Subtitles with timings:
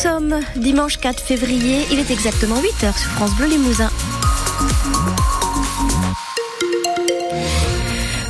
[0.00, 3.90] sommes dimanche 4 février, il est exactement 8h sur France Bleu Limousin.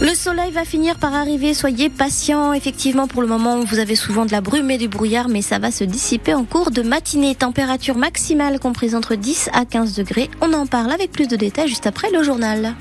[0.00, 2.52] Le soleil va finir par arriver, soyez patients.
[2.54, 5.60] Effectivement, pour le moment, vous avez souvent de la brume et du brouillard, mais ça
[5.60, 7.36] va se dissiper en cours de matinée.
[7.36, 10.28] Température maximale comprise entre 10 à 15 degrés.
[10.40, 12.74] On en parle avec plus de détails juste après le journal.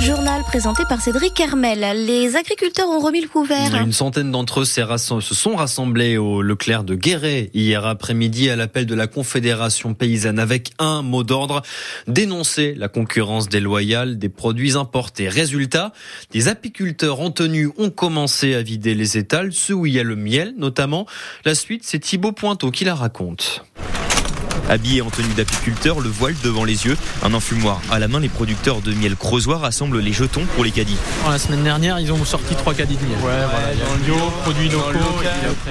[0.00, 2.06] Journal présenté par Cédric Hermel.
[2.06, 3.74] Les agriculteurs ont remis le couvert.
[3.74, 8.86] Une centaine d'entre eux se sont rassemblés au Leclerc de Guéret hier après-midi à l'appel
[8.86, 11.60] de la Confédération paysanne avec un mot d'ordre
[12.06, 15.28] dénoncer la concurrence déloyale des produits importés.
[15.28, 15.92] Résultat,
[16.30, 20.04] des apiculteurs en tenue ont commencé à vider les étals, ceux où il y a
[20.04, 21.06] le miel notamment.
[21.44, 23.66] La suite, c'est Thibaut Pointeau qui la raconte.
[24.68, 28.28] Habillés en tenue d'apiculteur, le voile devant les yeux, un enfumoir à la main, les
[28.28, 30.96] producteurs de miel creusois rassemblent les jetons pour les caddies.
[31.28, 33.18] La semaine dernière, ils ont sorti trois caddies de miel.
[33.18, 34.98] Ouais, voilà, dans le bio, produits locaux.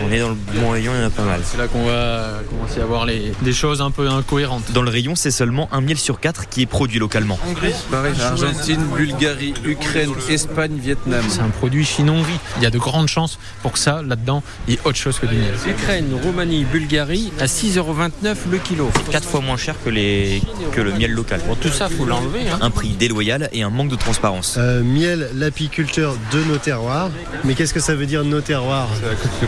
[0.03, 1.41] On est dans le bon rayon, il y en a pas mal.
[1.43, 4.71] C'est là qu'on va commencer à voir les, des choses un peu incohérentes.
[4.71, 7.39] Dans le rayon, c'est seulement un miel sur quatre qui est produit localement.
[7.47, 7.73] Hongrie,
[8.21, 11.23] Argentine, Bulgarie, Ukraine, Espagne, Vietnam.
[11.29, 12.39] C'est un produit Chine-Hongrie.
[12.57, 15.19] Il y a de grandes chances pour que ça, là-dedans, il y ait autre chose
[15.19, 15.53] que du miel.
[15.67, 18.78] Ukraine, Roumanie, Bulgarie, à 6,29€ le kilo.
[19.11, 20.41] 4 fois moins cher que, les,
[20.73, 21.41] que le miel local.
[21.47, 22.49] Bon, tout ça, faut l'enlever.
[22.49, 22.59] Hein.
[22.61, 24.55] Un prix déloyal et un manque de transparence.
[24.57, 27.09] Euh, miel, l'apiculteur de nos terroirs.
[27.43, 28.89] Mais qu'est-ce que ça veut dire nos terroirs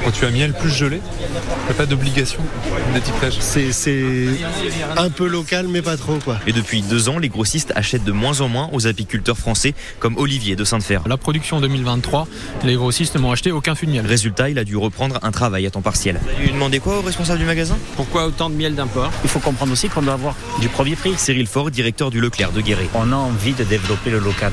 [0.03, 2.41] Quand tu as miel plus gelé, il n'y a pas d'obligation
[2.93, 3.37] d'étiquetage.
[3.39, 4.27] C'est
[4.97, 6.17] un peu local, mais pas trop.
[6.23, 6.39] quoi.
[6.47, 10.17] Et depuis deux ans, les grossistes achètent de moins en moins aux apiculteurs français, comme
[10.17, 11.01] Olivier de Sainte-Fer.
[11.07, 12.27] La production 2023,
[12.63, 14.05] les grossistes n'ont acheté aucun fût de miel.
[14.05, 16.19] Résultat, il a dû reprendre un travail à temps partiel.
[16.43, 17.77] Vous demandez quoi au responsable du magasin?
[17.95, 19.10] Pourquoi autant de miel d'import?
[19.23, 21.13] Il faut comprendre aussi qu'on doit avoir du premier prix.
[21.17, 22.89] Cyril Faure, directeur du Leclerc de Guéret.
[22.93, 24.51] On a envie de développer le local.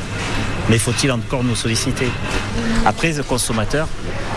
[0.69, 2.09] Mais faut-il encore nous solliciter?
[2.85, 3.89] Après, le consommateur,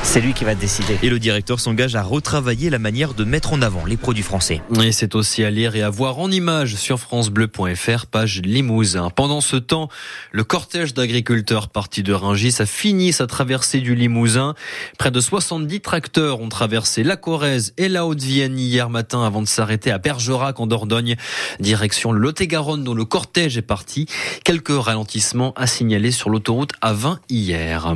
[0.03, 0.97] c'est lui qui va décider.
[1.03, 4.61] Et le directeur s'engage à retravailler la manière de mettre en avant les produits français.
[4.83, 9.09] Et c'est aussi à lire et à voir en images sur francebleu.fr, page Limousin.
[9.09, 9.89] Pendant ce temps,
[10.31, 14.55] le cortège d'agriculteurs partis de Rungis a fini sa traversée du Limousin.
[14.97, 19.47] Près de 70 tracteurs ont traversé la Corrèze et la Haute-Vienne hier matin avant de
[19.47, 21.15] s'arrêter à Bergerac en Dordogne,
[21.59, 24.07] direction le Lot-et-Garonne dont le cortège est parti.
[24.43, 27.93] Quelques ralentissements à signaler sur l'autoroute A20 hier.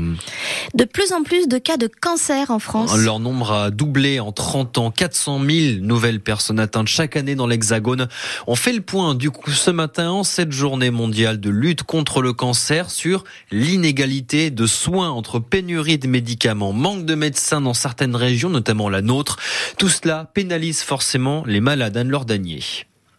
[0.74, 2.96] De plus en plus de cas de cancer en France.
[2.98, 4.92] Leur nombre a doublé en 30 ans.
[4.92, 8.08] 400 000 nouvelles personnes atteintes chaque année dans l'Hexagone.
[8.48, 12.22] On fait le point du coup ce matin en cette journée mondiale de lutte contre
[12.22, 18.16] le cancer sur l'inégalité de soins entre pénurie de médicaments, manque de médecins dans certaines
[18.16, 19.38] régions, notamment la nôtre.
[19.78, 21.98] Tout cela pénalise forcément les malades.
[21.98, 22.62] Anne-Laure Danier.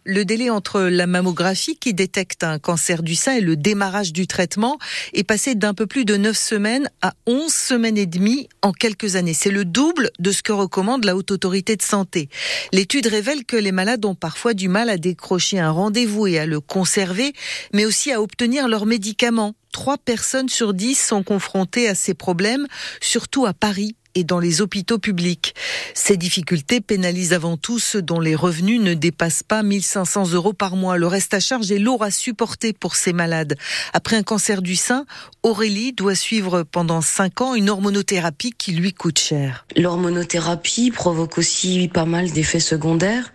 [0.08, 4.28] Le délai entre la mammographie qui détecte un cancer du sein et le démarrage du
[4.28, 4.78] traitement
[5.12, 9.16] est passé d'un peu plus de 9 semaines à 11 semaines et demie en quelques
[9.16, 9.34] années.
[9.34, 12.28] C'est le double de ce que recommande la Haute Autorité de Santé.
[12.72, 16.46] L'étude révèle que les malades ont parfois du mal à décrocher un rendez-vous et à
[16.46, 17.32] le conserver,
[17.72, 19.56] mais aussi à obtenir leurs médicaments.
[19.72, 22.68] Trois personnes sur dix sont confrontées à ces problèmes,
[23.00, 25.54] surtout à Paris et dans les hôpitaux publics.
[25.94, 30.74] Ces difficultés pénalisent avant tout ceux dont les revenus ne dépassent pas 1500 euros par
[30.74, 30.96] mois.
[30.96, 33.56] Le reste à charge est lourd à supporter pour ces malades.
[33.92, 35.06] Après un cancer du sein,
[35.42, 39.66] Aurélie doit suivre pendant 5 ans une hormonothérapie qui lui coûte cher.
[39.76, 43.32] L'hormonothérapie provoque aussi pas mal d'effets secondaires,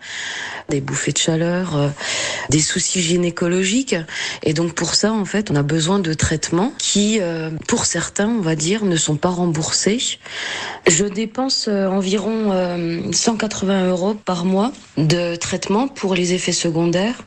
[0.68, 1.88] des bouffées de chaleur, euh,
[2.50, 3.96] des soucis gynécologiques.
[4.42, 8.28] Et donc pour ça, en fait, on a besoin de traitements qui, euh, pour certains,
[8.28, 9.98] on va dire, ne sont pas remboursés.
[10.88, 12.32] Je dépense euh, environ
[13.12, 17.22] 180 euros par mois de traitement pour les effets secondaires.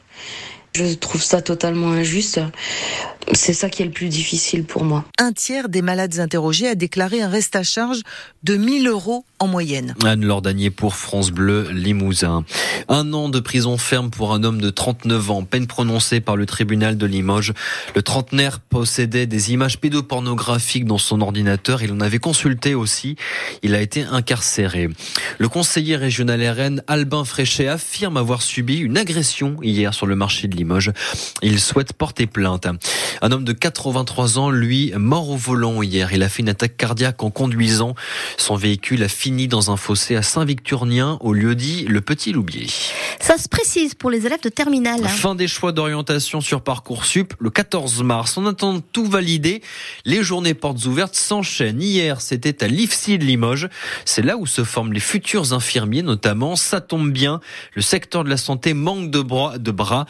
[0.76, 2.42] Je trouve ça totalement injuste.
[3.32, 5.06] C'est ça qui est le plus difficile pour moi.
[5.18, 8.02] Un tiers des malades interrogés a déclaré un reste à charge
[8.44, 9.96] de 1000 euros en moyenne.
[10.04, 12.44] Anne Lordanier pour France Bleu Limousin.
[12.88, 16.46] Un an de prison ferme pour un homme de 39 ans, peine prononcée par le
[16.46, 17.54] tribunal de Limoges.
[17.96, 21.82] Le trentenaire possédait des images pédopornographiques dans son ordinateur.
[21.82, 23.16] Il en avait consulté aussi.
[23.64, 24.90] Il a été incarcéré.
[25.40, 30.48] Le conseiller régional RN, Albin Fréchet, affirme avoir subi une agression hier sur le marché
[30.48, 30.65] de Limoges.
[31.42, 32.68] Il souhaite porter plainte.
[33.22, 36.12] Un homme de 83 ans, lui, mort au volant hier.
[36.14, 37.96] Il a fait une attaque cardiaque en conduisant.
[38.38, 42.68] Son véhicule a fini dans un fossé à Saint-Victurnien, au lieu dit Le Petit Loubier.
[43.20, 45.04] Ça se précise pour les élèves de terminale.
[45.08, 48.38] Fin des choix d'orientation sur Parcoursup le 14 mars.
[48.38, 49.62] En attendant tout valider,
[50.06, 51.82] les journées portes ouvertes s'enchaînent.
[51.82, 53.70] Hier, c'était à l'IFSI de Limoges.
[54.06, 56.56] C'est là où se forment les futurs infirmiers, notamment.
[56.56, 57.40] Ça tombe bien.
[57.74, 59.58] Le secteur de la santé manque de bras.
[59.58, 60.06] De bras.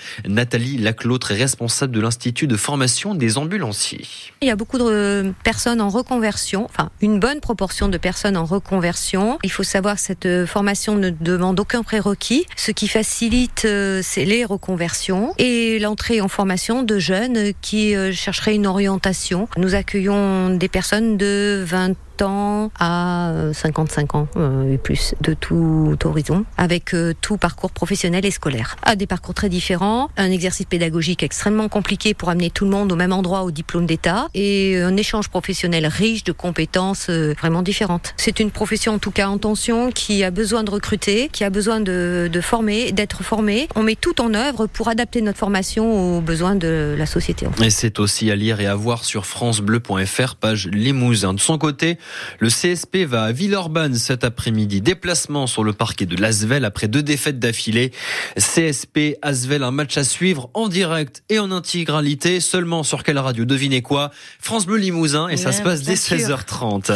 [0.45, 4.05] Nathalie Laclautre est responsable de l'Institut de formation des ambulanciers.
[4.43, 8.45] Il y a beaucoup de personnes en reconversion, enfin une bonne proportion de personnes en
[8.45, 9.39] reconversion.
[9.41, 14.23] Il faut savoir que cette formation ne demande aucun prérequis, ce qui facilite euh, c'est
[14.23, 19.47] les reconversions et l'entrée en formation de jeunes qui euh, chercheraient une orientation.
[19.57, 25.97] Nous accueillons des personnes de 20 ans à 55 ans euh, et plus de tout
[26.03, 28.75] horizon, avec euh, tout parcours professionnel et scolaire.
[28.83, 32.91] À des parcours très différents, un exercice pédagogique extrêmement compliqué pour amener tout le monde
[32.91, 37.61] au même endroit au diplôme d'État et un échange professionnel riche de compétences euh, vraiment
[37.61, 38.13] différentes.
[38.17, 41.49] C'est une profession en tout cas en tension qui a besoin de recruter, qui a
[41.49, 43.67] besoin de, de former, d'être formé.
[43.75, 47.47] On met tout en œuvre pour adapter notre formation aux besoins de la société.
[47.61, 51.33] Et c'est aussi à lire et à voir sur francebleu.fr, page Limousin.
[51.33, 51.97] De son côté,
[52.39, 54.81] le CSP va à Villeurbanne cet après-midi.
[54.81, 57.91] Déplacement sur le parquet de l'Asvel après deux défaites d'affilée.
[58.37, 62.39] CSP, Asvel, un match à suivre en direct et en intégralité.
[62.39, 64.11] Seulement sur quelle radio Devinez quoi?
[64.39, 66.93] France Bleu Limousin et ça se passe dès 16h30.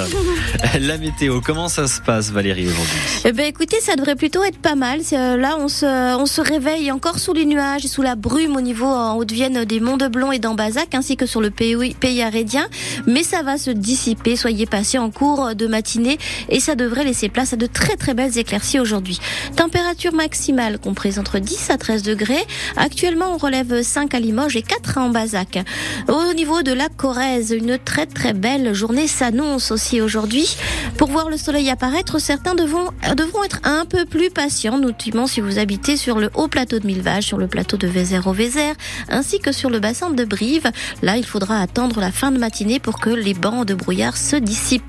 [0.81, 2.99] La météo, comment ça se passe Valérie aujourd'hui?
[3.25, 5.01] Eh ben écoutez, ça devrait plutôt être pas mal.
[5.13, 8.55] Euh, là, on se, on se réveille encore sous les nuages et sous la brume
[8.55, 11.93] au niveau en Haute-Vienne des Monts de Blon et d'Ambazac ainsi que sur le pays,
[11.93, 12.67] pays arédien.
[13.07, 14.35] Mais ça va se dissiper.
[14.35, 16.17] Soyez patients en cours de matinée
[16.49, 19.19] et ça devrait laisser place à de très très belles éclaircies aujourd'hui.
[19.55, 22.45] Température maximale comprise entre 10 à 13 degrés.
[22.77, 25.59] Actuellement, on relève 5 à Limoges et 4 à Ambazac.
[26.07, 30.57] Au niveau de la Corrèze, une très très belle journée s'annonce aussi aujourd'hui.
[30.97, 35.41] Pour voir le soleil apparaître, certains devront, devront être un peu plus patients, notamment si
[35.41, 38.75] vous habitez sur le haut plateau de Millevaches, sur le plateau de Vézère au Vézère,
[39.09, 40.71] ainsi que sur le bassin de Brive.
[41.01, 44.35] Là, il faudra attendre la fin de matinée pour que les bancs de brouillard se
[44.35, 44.88] dissipent.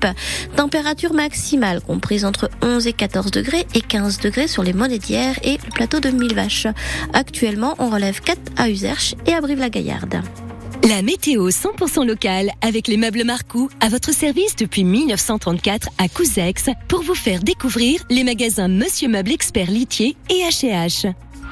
[0.55, 5.57] Température maximale comprise entre 11 et 14 degrés et 15 degrés sur les Monédières et
[5.65, 6.67] le plateau de Millevaches.
[7.13, 10.21] Actuellement, on relève 4 à Userche et à Brive-la-Gaillarde.
[10.89, 16.69] La météo 100% locale avec les meubles Marcou à votre service depuis 1934 à Couzex
[16.87, 21.13] pour vous faire découvrir les magasins Monsieur Meuble Expert Litier et H&H.